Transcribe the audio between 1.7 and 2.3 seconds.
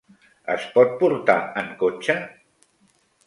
cotxe?